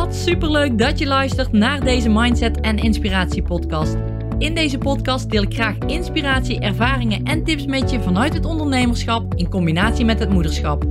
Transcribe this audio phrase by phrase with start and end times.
[0.00, 3.96] Wat superleuk dat je luistert naar deze Mindset en Inspiratie podcast.
[4.38, 9.34] In deze podcast deel ik graag inspiratie, ervaringen en tips met je vanuit het ondernemerschap
[9.34, 10.84] in combinatie met het moederschap.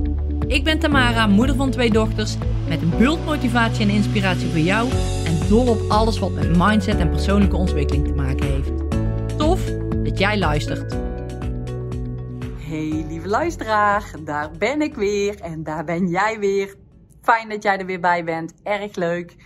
[0.46, 2.36] Ik ben Tamara, moeder van twee dochters,
[2.68, 4.88] met een bult motivatie en inspiratie voor jou
[5.24, 8.72] en dol op alles wat met mindset en persoonlijke ontwikkeling te maken heeft.
[9.38, 9.64] Tof
[10.02, 10.96] dat jij luistert.
[12.58, 16.79] Hey lieve luisteraar, daar ben ik weer en daar ben jij weer.
[17.22, 19.36] Fijn dat jij er weer bij bent, erg leuk.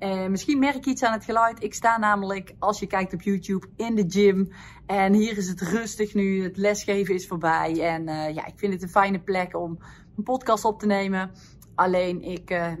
[0.00, 1.62] Uh, misschien merk je iets aan het geluid.
[1.62, 4.52] Ik sta namelijk, als je kijkt op YouTube, in de gym.
[4.86, 6.42] En hier is het rustig nu.
[6.42, 7.80] Het lesgeven is voorbij.
[7.80, 9.78] En uh, ja, ik vind het een fijne plek om
[10.16, 11.30] een podcast op te nemen.
[11.74, 12.72] Alleen ik uh,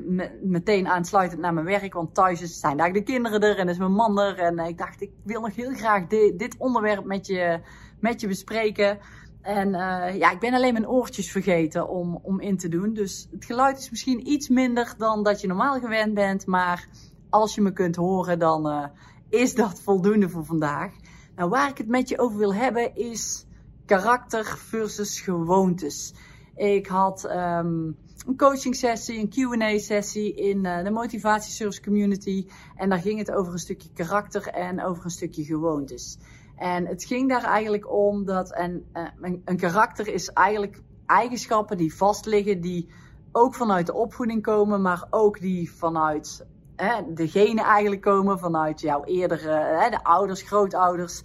[0.42, 1.94] meteen aansluitend naar mijn werk.
[1.94, 4.38] Want thuis zijn daar de kinderen er en is mijn man er.
[4.38, 7.60] En ik dacht, ik wil nog heel graag dit onderwerp met je,
[8.00, 8.98] met je bespreken.
[9.44, 12.94] En uh, ja, ik ben alleen mijn oortjes vergeten om, om in te doen.
[12.94, 16.46] Dus het geluid is misschien iets minder dan dat je normaal gewend bent.
[16.46, 16.88] Maar
[17.30, 18.84] als je me kunt horen, dan uh,
[19.28, 20.92] is dat voldoende voor vandaag.
[21.36, 23.46] Nou, waar ik het met je over wil hebben is
[23.86, 26.14] karakter versus gewoontes.
[26.56, 32.46] Ik had um, een coaching sessie, een Q&A sessie in uh, de motivatieservice community.
[32.76, 36.18] En daar ging het over een stukje karakter en over een stukje gewoontes.
[36.56, 38.84] En het ging daar eigenlijk om dat een,
[39.20, 42.88] een, een karakter is eigenlijk eigenschappen die vastliggen, die
[43.32, 48.80] ook vanuit de opvoeding komen, maar ook die vanuit hè, de genen eigenlijk komen, vanuit
[48.80, 51.22] jouw eerdere, de ouders, grootouders,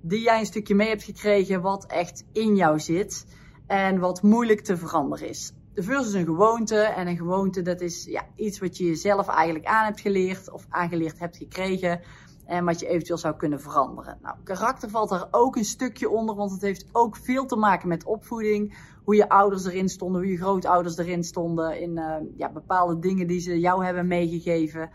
[0.00, 3.26] die jij een stukje mee hebt gekregen, wat echt in jou zit
[3.66, 5.52] en wat moeilijk te veranderen is.
[5.74, 9.28] De first is een gewoonte en een gewoonte dat is ja, iets wat je jezelf
[9.28, 12.00] eigenlijk aan hebt geleerd of aangeleerd hebt gekregen
[12.46, 14.18] en wat je eventueel zou kunnen veranderen.
[14.22, 17.88] Nou, karakter valt daar ook een stukje onder, want het heeft ook veel te maken
[17.88, 18.78] met opvoeding.
[19.04, 21.80] Hoe je ouders erin stonden, hoe je grootouders erin stonden.
[21.80, 24.90] In uh, ja, bepaalde dingen die ze jou hebben meegegeven.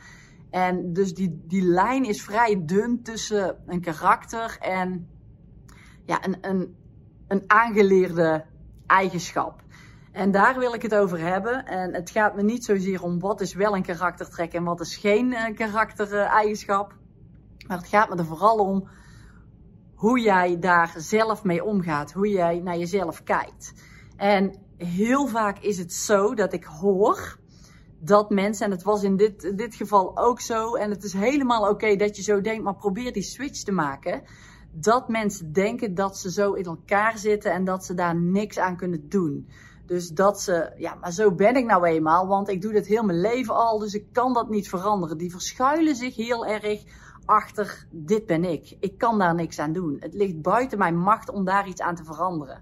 [0.50, 5.08] En dus die, die lijn is vrij dun tussen een karakter en
[6.06, 6.76] ja, een, een,
[7.28, 8.46] een aangeleerde
[8.86, 9.62] eigenschap.
[10.12, 11.66] En daar wil ik het over hebben.
[11.66, 14.96] En het gaat me niet zozeer om wat is wel een karaktertrek en wat is
[14.96, 17.00] geen uh, karaktereigenschap.
[17.72, 18.88] Maar het gaat me er vooral om
[19.96, 22.12] hoe jij daar zelf mee omgaat.
[22.12, 23.74] Hoe jij naar jezelf kijkt.
[24.16, 27.38] En heel vaak is het zo dat ik hoor
[28.00, 31.70] dat mensen, en het was in dit, dit geval ook zo, en het is helemaal
[31.70, 34.24] oké dat je zo denkt, maar probeer die switch te maken.
[34.72, 38.78] Dat mensen denken dat ze zo in elkaar zitten en dat ze daar niks aan
[38.78, 39.50] kunnen doen.
[39.86, 43.04] Dus dat ze, ja, maar zo ben ik nou eenmaal, want ik doe dit heel
[43.04, 45.18] mijn leven al, dus ik kan dat niet veranderen.
[45.18, 46.84] Die verschuilen zich heel erg
[47.32, 48.78] achter, dit ben ik.
[48.80, 49.98] Ik kan daar niks aan doen.
[50.00, 52.62] Het ligt buiten mijn macht om daar iets aan te veranderen.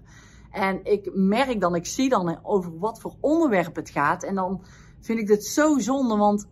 [0.50, 4.22] En ik merk dan, ik zie dan over wat voor onderwerp het gaat.
[4.22, 4.62] En dan
[5.00, 6.48] vind ik dit zo zonde, want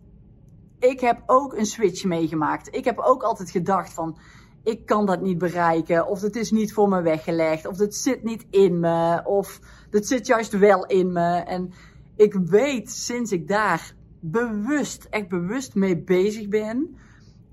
[0.79, 2.75] ik heb ook een switch meegemaakt.
[2.75, 4.17] Ik heb ook altijd gedacht van,
[4.63, 6.07] ik kan dat niet bereiken.
[6.07, 7.67] Of het is niet voor me weggelegd.
[7.67, 9.21] Of het zit niet in me.
[9.25, 9.59] Of
[9.89, 11.35] het zit juist wel in me.
[11.35, 11.71] En
[12.15, 16.97] ik weet sinds ik daar bewust, echt bewust mee bezig ben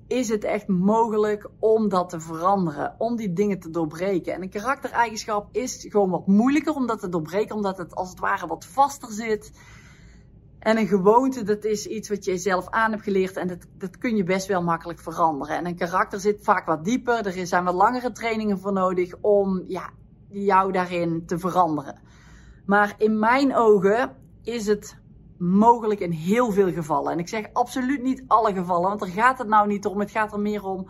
[0.07, 4.35] is het echt mogelijk om dat te veranderen, om die dingen te doorbreken.
[4.35, 8.19] En een karaktereigenschap is gewoon wat moeilijker om dat te doorbreken, omdat het als het
[8.19, 9.53] ware wat vaster zit.
[10.59, 13.99] En een gewoonte, dat is iets wat je zelf aan hebt geleerd en dat, dat
[13.99, 15.57] kun je best wel makkelijk veranderen.
[15.57, 19.65] En een karakter zit vaak wat dieper, er zijn wat langere trainingen voor nodig om
[19.67, 19.91] ja,
[20.29, 22.01] jou daarin te veranderen.
[22.67, 24.97] Maar in mijn ogen is het
[25.39, 27.13] mogelijk in heel veel gevallen.
[27.13, 30.01] En ik zeg absoluut niet alle gevallen, want daar gaat het nou niet om.
[30.01, 30.89] Het gaat er meer om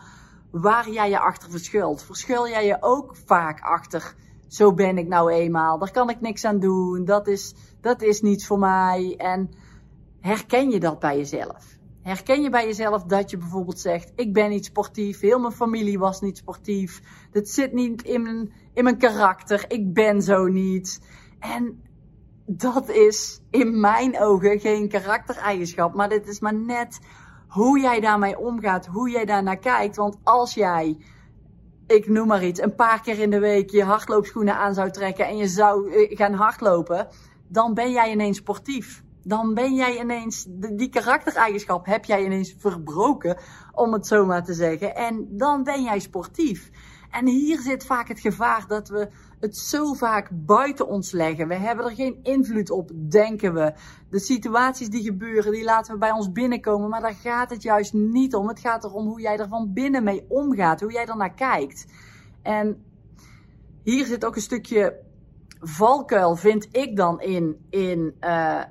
[0.50, 2.02] waar jij je achter verschuilt.
[2.02, 4.14] Verschuil jij je ook vaak achter,
[4.48, 8.20] zo ben ik nou eenmaal, daar kan ik niks aan doen, dat is, dat is
[8.20, 9.14] niets voor mij.
[9.16, 9.50] En
[10.20, 11.78] herken je dat bij jezelf?
[12.02, 15.98] Herken je bij jezelf dat je bijvoorbeeld zegt: Ik ben niet sportief, heel mijn familie
[15.98, 17.00] was niet sportief,
[17.32, 21.00] dat zit niet in mijn, in mijn karakter, ik ben zo niet.
[21.38, 21.82] En
[22.46, 25.94] dat is in mijn ogen geen karaktereigenschap.
[25.94, 26.98] Maar dit is maar net
[27.48, 29.97] hoe jij daarmee omgaat, hoe jij daarnaar kijkt.
[29.97, 30.98] Want als jij,
[31.86, 35.26] ik noem maar iets, een paar keer in de week je hardloopschoenen aan zou trekken
[35.26, 37.09] en je zou eh, gaan hardlopen,
[37.48, 39.04] dan ben jij ineens sportief.
[39.22, 43.38] Dan ben jij ineens, die karaktereigenschap heb jij ineens verbroken,
[43.72, 44.94] om het zo maar te zeggen.
[44.94, 46.71] En dan ben jij sportief.
[47.10, 49.08] En hier zit vaak het gevaar dat we
[49.41, 51.48] het zo vaak buiten ons leggen.
[51.48, 53.74] We hebben er geen invloed op, denken we.
[54.10, 56.88] De situaties die gebeuren, die laten we bij ons binnenkomen.
[56.88, 58.48] Maar daar gaat het juist niet om.
[58.48, 60.80] Het gaat erom hoe jij er van binnen mee omgaat.
[60.80, 61.86] Hoe jij er naar kijkt.
[62.42, 62.84] En
[63.82, 65.04] hier zit ook een stukje
[65.60, 67.66] valkuil, vind ik dan in.
[67.70, 68.62] in uh,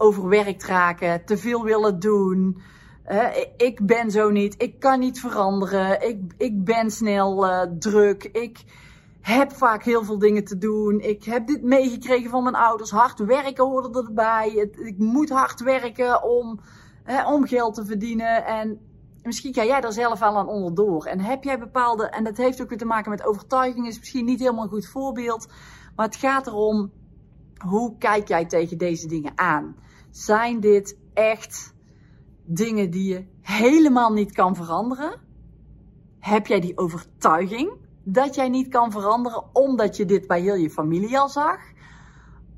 [0.00, 2.60] overwerkt raken, te veel willen doen.
[3.56, 8.64] Ik ben zo niet, ik kan niet veranderen, ik, ik ben snel uh, druk, ik
[9.20, 11.00] heb vaak heel veel dingen te doen.
[11.00, 12.90] Ik heb dit meegekregen van mijn ouders.
[12.90, 14.70] Hard werken hoorde erbij.
[14.78, 16.60] Ik moet hard werken om,
[17.26, 18.46] om geld te verdienen.
[18.46, 18.80] En
[19.22, 21.04] misschien ga jij daar zelf wel aan onderdoor.
[21.04, 24.24] En heb jij bepaalde, en dat heeft ook weer te maken met overtuiging, is misschien
[24.24, 25.48] niet helemaal een goed voorbeeld.
[25.96, 26.90] Maar het gaat erom,
[27.66, 29.76] hoe kijk jij tegen deze dingen aan?
[30.10, 31.74] Zijn dit echt
[32.52, 35.20] dingen die je helemaal niet kan veranderen?
[36.18, 40.70] Heb jij die overtuiging dat jij niet kan veranderen omdat je dit bij heel je
[40.70, 41.58] familie al zag?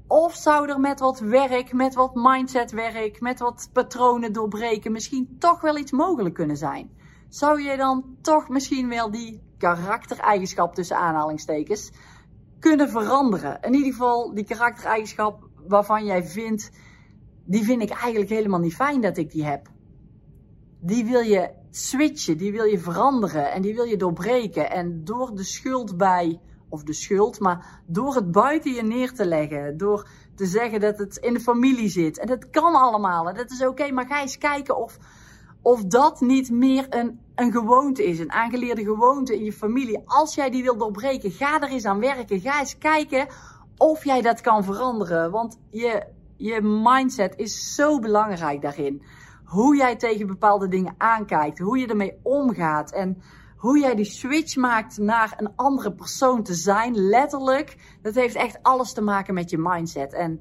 [0.07, 5.61] Of zou er met wat werk, met wat mindsetwerk, met wat patronen doorbreken misschien toch
[5.61, 6.91] wel iets mogelijk kunnen zijn?
[7.29, 11.91] Zou je dan toch misschien wel die karaktereigenschap tussen aanhalingstekens
[12.59, 13.61] kunnen veranderen?
[13.61, 16.71] In ieder geval die karaktereigenschap waarvan jij vindt,
[17.45, 19.71] die vind ik eigenlijk helemaal niet fijn dat ik die heb.
[20.85, 24.71] Die wil je switchen, die wil je veranderen en die wil je doorbreken.
[24.71, 29.27] En door de schuld bij of de schuld, maar door het buiten je neer te
[29.27, 32.19] leggen, door te zeggen dat het in de familie zit.
[32.19, 34.99] En dat kan allemaal, en dat is oké, maar ga eens kijken of,
[35.63, 40.03] of dat niet meer een, een gewoonte is, een aangeleerde gewoonte in je familie.
[40.05, 42.41] Als jij die wil doorbreken, ga er eens aan werken.
[42.41, 43.27] Ga eens kijken
[43.77, 46.07] of jij dat kan veranderen, want je,
[46.37, 49.03] je mindset is zo belangrijk daarin.
[49.53, 53.23] Hoe jij tegen bepaalde dingen aankijkt, hoe je ermee omgaat en
[53.57, 58.59] hoe jij die switch maakt naar een andere persoon te zijn, letterlijk, dat heeft echt
[58.63, 60.13] alles te maken met je mindset.
[60.13, 60.41] En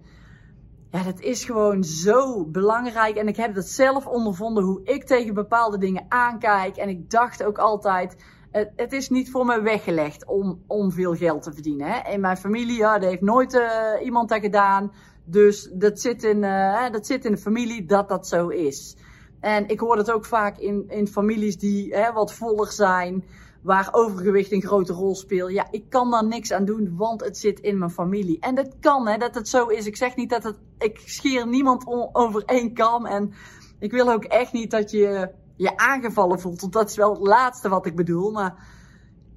[0.90, 3.16] ja, dat is gewoon zo belangrijk.
[3.16, 6.78] En ik heb dat zelf ondervonden, hoe ik tegen bepaalde dingen aankijk.
[6.78, 11.16] En ik dacht ook altijd, het, het is niet voor me weggelegd om, om veel
[11.16, 11.88] geld te verdienen.
[11.88, 12.12] Hè?
[12.12, 14.92] In mijn familie, ja, heeft nooit uh, iemand dat gedaan.
[15.24, 18.96] Dus dat zit, in, uh, dat zit in de familie dat dat zo is.
[19.40, 23.24] En ik hoor het ook vaak in, in families die wat voller zijn,
[23.62, 25.52] waar overgewicht een grote rol speelt.
[25.52, 28.40] Ja, ik kan daar niks aan doen, want het zit in mijn familie.
[28.40, 29.86] En dat kan, hè, dat het zo is.
[29.86, 33.06] Ik zeg niet dat het, ik scheer niemand over één kam.
[33.06, 33.34] En
[33.80, 36.62] ik wil ook echt niet dat je je aangevallen voelt.
[36.62, 38.32] Want dat is wel het laatste wat ik bedoel.
[38.32, 38.68] Maar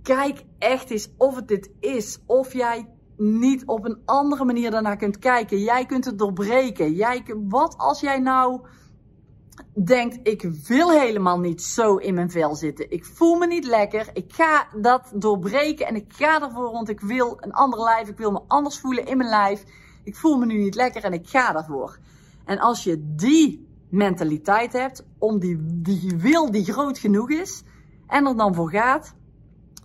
[0.02, 2.18] kijk echt eens of het dit is.
[2.26, 5.58] Of jij niet op een andere manier daarnaar kunt kijken.
[5.58, 6.92] Jij kunt het doorbreken.
[6.92, 8.60] Jij, wat als jij nou
[9.84, 12.90] denkt, ik wil helemaal niet zo in mijn vel zitten.
[12.90, 14.10] Ik voel me niet lekker.
[14.12, 18.08] Ik ga dat doorbreken en ik ga ervoor, want ik wil een ander lijf.
[18.08, 19.64] Ik wil me anders voelen in mijn lijf.
[20.04, 21.98] Ik voel me nu niet lekker en ik ga daarvoor.
[22.44, 27.62] En als je die mentaliteit hebt, om die, die wil die groot genoeg is
[28.06, 29.14] en er dan voor gaat,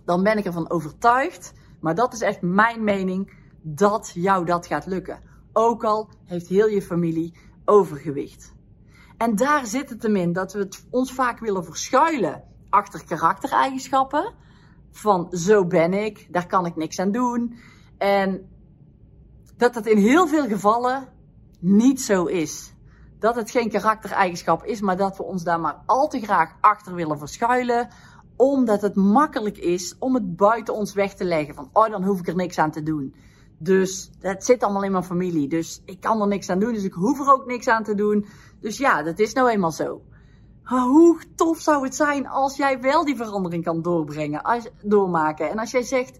[0.04, 3.32] dan ben ik ervan overtuigd, maar dat is echt mijn mening,
[3.62, 5.20] dat jou dat gaat lukken.
[5.52, 8.54] Ook al heeft heel je familie overgewicht.
[9.16, 14.34] En daar zit het hem in dat we het ons vaak willen verschuilen achter karaktereigenschappen.
[14.90, 17.58] Van zo ben ik, daar kan ik niks aan doen.
[17.98, 18.48] En
[19.56, 21.08] dat het in heel veel gevallen
[21.58, 22.74] niet zo is.
[23.18, 26.94] Dat het geen karaktereigenschap is, maar dat we ons daar maar al te graag achter
[26.94, 27.88] willen verschuilen.
[28.40, 31.54] Omdat het makkelijk is om het buiten ons weg te leggen.
[31.54, 33.14] Van, oh, dan hoef ik er niks aan te doen.
[33.58, 35.48] Dus dat zit allemaal in mijn familie.
[35.48, 36.72] Dus ik kan er niks aan doen.
[36.72, 38.26] Dus ik hoef er ook niks aan te doen.
[38.60, 40.02] Dus ja, dat is nou eenmaal zo.
[40.62, 45.50] Hoe tof zou het zijn als jij wel die verandering kan doorbrengen, als, doormaken.
[45.50, 46.18] En als jij zegt,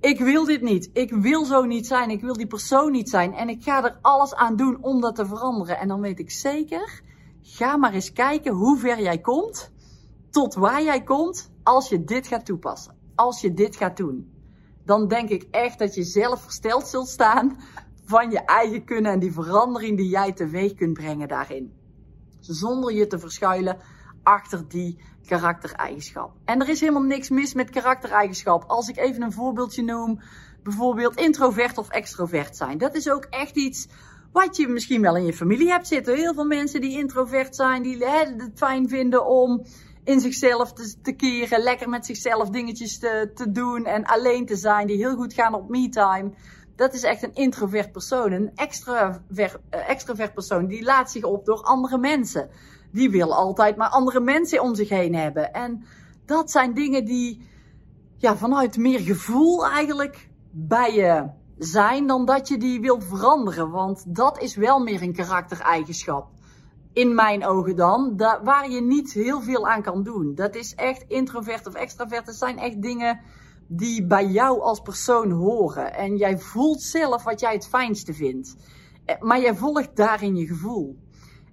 [0.00, 0.90] ik wil dit niet.
[0.92, 2.10] Ik wil zo niet zijn.
[2.10, 3.34] Ik wil die persoon niet zijn.
[3.34, 5.78] En ik ga er alles aan doen om dat te veranderen.
[5.78, 7.02] En dan weet ik zeker,
[7.42, 9.76] ga maar eens kijken hoe ver jij komt.
[10.30, 12.96] Tot waar jij komt als je dit gaat toepassen.
[13.14, 14.36] Als je dit gaat doen
[14.88, 17.56] dan denk ik echt dat je zelf versteld zult staan
[18.04, 21.72] van je eigen kunnen en die verandering die jij teweeg kunt brengen daarin.
[22.40, 23.78] Zonder je te verschuilen
[24.22, 26.32] achter die karaktereigenschap.
[26.44, 28.64] En er is helemaal niks mis met karaktereigenschap.
[28.66, 30.20] Als ik even een voorbeeldje noem,
[30.62, 32.78] bijvoorbeeld introvert of extrovert zijn.
[32.78, 33.88] Dat is ook echt iets
[34.32, 36.14] wat je misschien wel in je familie hebt zitten.
[36.14, 39.64] Heel veel mensen die introvert zijn, die het fijn vinden om
[40.08, 40.72] in zichzelf
[41.02, 45.16] te, keren, lekker met zichzelf dingetjes te, te doen en alleen te zijn, die heel
[45.16, 46.30] goed gaan op me-time.
[46.76, 48.32] Dat is echt een introvert persoon.
[48.32, 52.50] Een extravert, uh, extravert persoon, die laat zich op door andere mensen.
[52.92, 55.52] Die wil altijd maar andere mensen om zich heen hebben.
[55.52, 55.84] En
[56.24, 57.48] dat zijn dingen die
[58.16, 63.70] ja, vanuit meer gevoel eigenlijk bij je zijn dan dat je die wil veranderen.
[63.70, 66.28] Want dat is wel meer een karaktereigenschap
[66.92, 70.34] in mijn ogen dan, daar, waar je niet heel veel aan kan doen.
[70.34, 72.26] Dat is echt introvert of extravert.
[72.26, 73.20] Dat zijn echt dingen
[73.66, 75.94] die bij jou als persoon horen.
[75.94, 78.56] En jij voelt zelf wat jij het fijnste vindt.
[79.04, 80.96] Eh, maar jij volgt daarin je gevoel.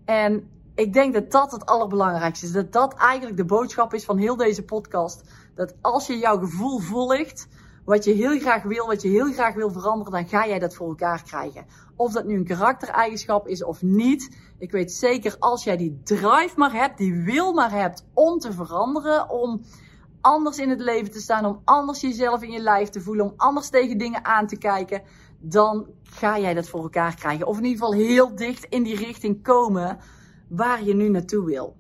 [0.05, 2.51] En ik denk dat dat het allerbelangrijkste is.
[2.51, 5.23] Dat dat eigenlijk de boodschap is van heel deze podcast.
[5.55, 7.47] Dat als je jouw gevoel volgt,
[7.85, 10.75] wat je heel graag wil, wat je heel graag wil veranderen, dan ga jij dat
[10.75, 11.65] voor elkaar krijgen.
[11.95, 14.37] Of dat nu een karaktereigenschap is of niet.
[14.57, 18.53] Ik weet zeker als jij die drive maar hebt, die wil maar hebt om te
[18.53, 19.61] veranderen, om
[20.21, 23.33] anders in het leven te staan, om anders jezelf in je lijf te voelen, om
[23.35, 25.01] anders tegen dingen aan te kijken,
[25.39, 27.47] dan ga jij dat voor elkaar krijgen.
[27.47, 29.97] Of in ieder geval heel dicht in die richting komen
[30.47, 31.75] waar je nu naartoe wil.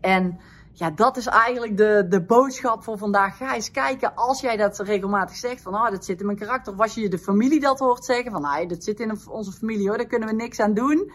[0.00, 0.38] En
[0.72, 3.36] ja, dat is eigenlijk de, de boodschap voor vandaag.
[3.36, 5.62] Ga eens kijken als jij dat regelmatig zegt.
[5.62, 6.72] Van, ah, dat zit in mijn karakter.
[6.72, 8.32] Of als je de familie dat hoort zeggen.
[8.32, 11.12] Van, ah, dat zit in onze familie hoor, daar kunnen we niks aan doen.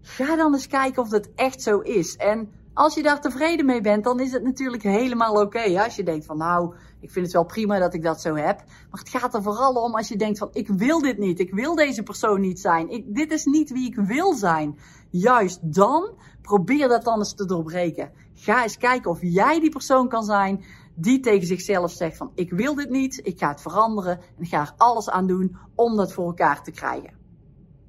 [0.00, 2.16] Ga dan eens kijken of dat echt zo is.
[2.16, 5.82] En als je daar tevreden mee bent, dan is het natuurlijk helemaal oké.
[5.82, 8.58] als je denkt van, nou, ik vind het wel prima dat ik dat zo heb.
[8.90, 11.40] Maar het gaat er vooral om als je denkt van, ik wil dit niet.
[11.40, 12.90] Ik wil deze persoon niet zijn.
[12.90, 14.78] Ik, dit is niet wie ik wil zijn.
[15.10, 16.10] Juist dan,
[16.42, 18.12] probeer dat dan eens te doorbreken.
[18.34, 20.64] Ga eens kijken of jij die persoon kan zijn
[20.94, 23.20] die tegen zichzelf zegt van, ik wil dit niet.
[23.22, 26.70] Ik ga het veranderen en ga er alles aan doen om dat voor elkaar te
[26.70, 27.22] krijgen.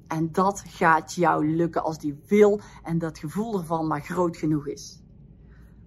[0.08, 4.66] En dat gaat jou lukken als die wil en dat gevoel ervan maar groot genoeg
[4.66, 5.00] is.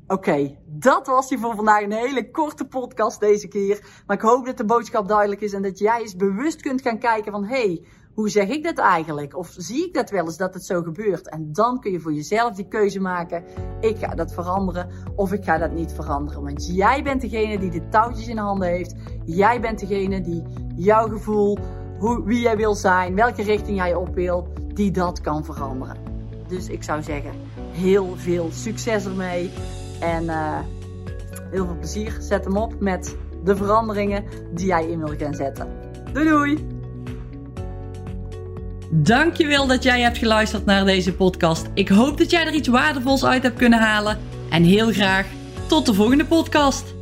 [0.08, 1.84] Oké, dat was die voor vandaag.
[1.84, 4.04] Een hele korte podcast deze keer.
[4.08, 7.00] Maar ik hoop dat de boodschap duidelijk is en dat jij eens bewust kunt gaan
[7.00, 7.46] kijken van...
[7.46, 7.86] hey,
[8.20, 9.38] hoe zeg ik dat eigenlijk?
[9.38, 11.30] Of zie ik dat wel eens dat het zo gebeurt?
[11.30, 13.44] En dan kun je voor jezelf die keuze maken.
[13.80, 16.44] Ik ga dat veranderen of ik ga dat niet veranderen.
[16.44, 18.96] Want jij bent degene die de touwtjes in handen heeft.
[19.26, 20.44] Jij bent degene die
[20.76, 21.58] jouw gevoel
[21.98, 25.98] hoe, wie jij wil zijn, welke richting jij op wil, die dat kan veranderen.
[26.48, 27.32] Dus ik zou zeggen,
[27.72, 29.52] heel veel succes ermee.
[30.00, 30.60] En uh,
[31.52, 32.18] heel veel plezier.
[32.20, 34.24] Zet hem op met de veranderingen
[34.54, 35.68] die jij in wil gaan zetten.
[36.14, 36.79] Doei doei!
[38.92, 41.68] Dankjewel dat jij hebt geluisterd naar deze podcast.
[41.74, 44.20] Ik hoop dat jij er iets waardevols uit hebt kunnen halen.
[44.50, 45.26] En heel graag
[45.68, 46.94] tot de volgende podcast.